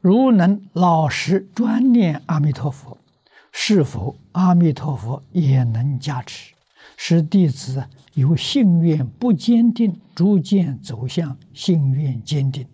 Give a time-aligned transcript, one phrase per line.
[0.00, 2.96] 如能老实专念阿弥陀佛，
[3.52, 6.54] 是否阿弥陀佛也能加持，
[6.96, 12.66] 使弟子由信愿不坚定，逐渐走向信愿坚定？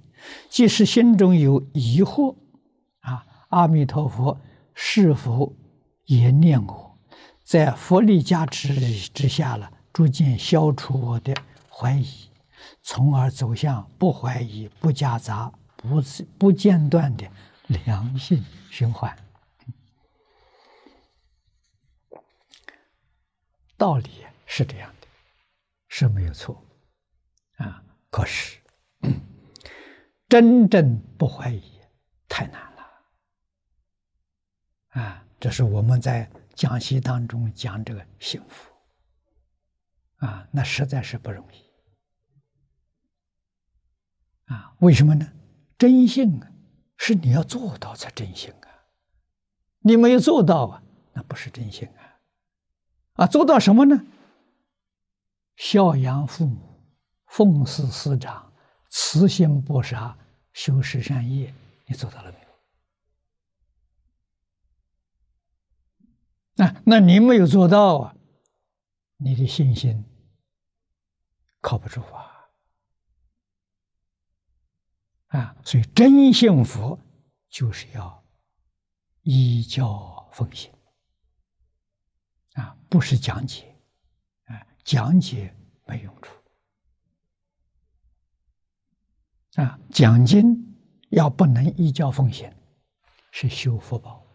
[0.49, 2.37] 即使心中有疑惑，
[3.01, 4.39] 啊，阿弥陀佛
[4.73, 5.53] 是否
[6.05, 6.97] 也念我？
[7.43, 8.73] 在佛力加持
[9.13, 11.35] 之下了，逐渐消除我的
[11.69, 12.07] 怀疑，
[12.83, 15.53] 从而走向不怀疑、不夹杂。
[15.89, 16.03] 不
[16.39, 17.31] 不间断的
[17.69, 19.17] 良性循环，
[23.77, 25.07] 道理是这样的，
[25.89, 26.63] 是没有错
[27.57, 27.83] 啊。
[28.11, 28.59] 可是
[30.29, 31.81] 真正不怀疑
[32.29, 32.83] 太难了
[35.01, 35.25] 啊！
[35.39, 38.73] 这是我们在讲习当中讲这个幸福
[40.17, 41.63] 啊，那实在是不容易
[44.47, 44.75] 啊。
[44.81, 45.31] 为什么呢？
[45.79, 46.51] 真性啊，
[46.97, 48.69] 是你要做到才真性啊！
[49.81, 50.83] 你没有做到啊，
[51.13, 52.21] 那不是真性啊！
[53.15, 54.05] 啊，做到什么呢？
[55.57, 56.59] 孝养父母，
[57.27, 58.53] 奉事师长，
[58.91, 60.17] 慈心不杀，
[60.53, 61.55] 修持善业，
[61.87, 62.47] 你做到了没有？
[66.59, 68.17] 那那你没有做到啊，
[69.19, 70.05] 你的信心
[71.61, 72.36] 靠不住啊！
[75.37, 76.99] 啊，所以真幸福
[77.51, 78.25] 就是要
[79.21, 80.73] 依教奉行
[82.55, 83.79] 啊，不是讲解
[84.47, 86.33] 啊，讲解没用处
[89.57, 89.79] 啊。
[89.93, 90.57] 讲经
[91.11, 92.51] 要不能依教奉行，
[93.31, 94.27] 是修福报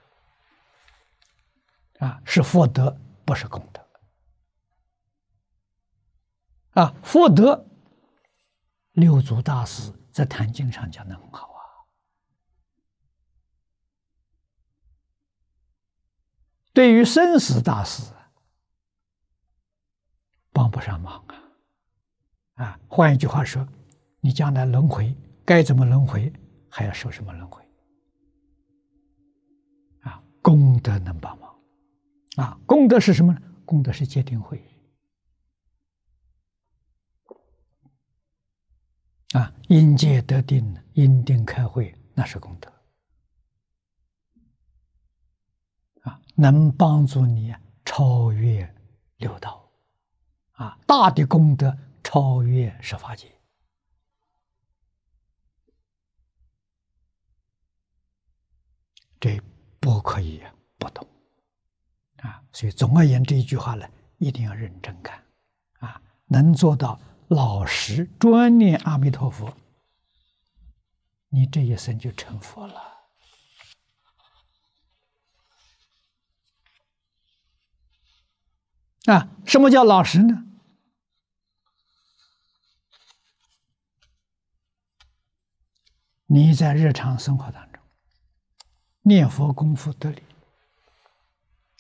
[1.98, 3.90] 啊，是福德，不是功德
[6.80, 6.94] 啊。
[7.04, 7.68] 福德，
[8.92, 9.92] 六祖大师。
[10.12, 11.62] 在《坛经》上讲的很好啊，
[16.74, 18.14] 对于生死大事，
[20.52, 21.36] 帮不上忙啊！
[22.66, 23.68] 啊，换一句话说，
[24.20, 26.32] 你将来轮回该怎么轮回，
[26.70, 27.64] 还要受什么轮回？
[30.02, 31.56] 啊，功德能帮忙
[32.36, 32.60] 啊！
[32.66, 33.42] 功德是什么呢？
[33.66, 34.62] 功德是戒定慧。
[39.34, 42.70] 啊，因戒得定，因定开慧，那是功德。
[46.02, 47.56] 啊，能帮助你
[47.86, 48.76] 超越
[49.18, 49.72] 六道，
[50.52, 53.32] 啊，大的功德超越十法界，
[59.18, 59.42] 这
[59.80, 60.44] 不可以
[60.78, 61.08] 不懂。
[62.18, 65.24] 啊，所以总而言之，一句话呢，一定要认真干，
[65.80, 67.00] 啊，能做到。
[67.34, 69.56] 老实专念阿弥陀佛，
[71.30, 73.08] 你这一生就成佛了。
[79.06, 80.44] 啊，什么叫老实呢？
[86.26, 87.82] 你在日常生活当中
[89.04, 90.22] 念佛功夫得力，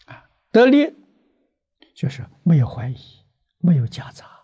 [0.06, 0.96] 啊，得力
[1.94, 3.26] 就是没有怀疑，
[3.58, 4.41] 没有夹杂。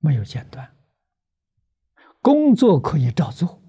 [0.00, 0.76] 没有间断，
[2.20, 3.62] 工作可以照做，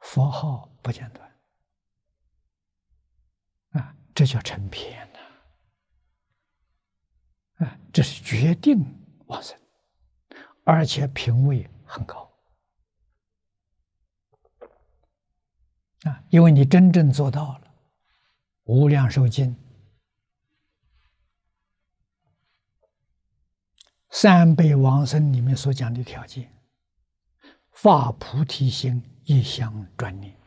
[0.00, 1.40] 佛号不间断，
[3.70, 5.20] 啊，这叫成片呐！
[7.64, 8.84] 啊，这是决定
[9.26, 9.56] 往生，
[10.64, 12.28] 而且品位很高，
[16.02, 17.74] 啊，因为你真正做到了
[18.64, 19.56] 无量寿经。
[24.22, 26.48] 三辈往生里面所讲的条件，
[27.72, 30.38] 发菩提心，一向专念。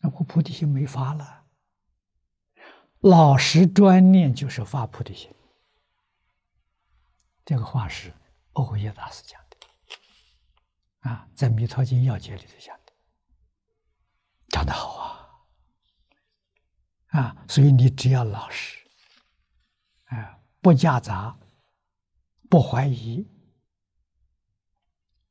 [0.00, 1.44] 那我菩提心没发了，
[3.02, 5.32] 老实专念就是发菩提心。
[7.44, 8.12] 这个话是
[8.54, 12.92] 欧耶大师讲的，啊，在《弥陀经要解》里头讲的，
[14.48, 14.96] 讲得好
[17.10, 18.76] 啊，啊，所以你只要老实，
[20.06, 21.38] 啊，不夹杂。
[22.50, 23.24] 不怀疑，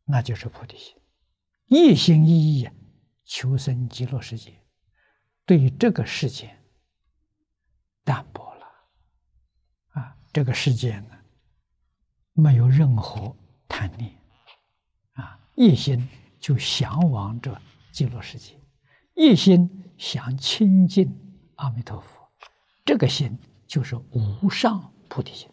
[0.06, 0.95] 那就是菩提心，
[1.66, 2.69] 一心一意
[3.25, 4.54] 求生极乐世界，
[5.45, 6.57] 对这个世界
[8.06, 8.66] 淡薄了，
[9.89, 11.19] 啊，这个世界呢，
[12.31, 13.36] 没有任何
[13.68, 14.18] 贪念，
[15.15, 16.07] 啊，一心
[16.39, 17.62] 就向往着
[17.92, 18.57] 极乐世界，
[19.15, 21.13] 一心想亲近
[21.56, 22.31] 阿弥陀佛，
[22.86, 23.38] 这个心
[23.68, 25.49] 就是无上菩提心。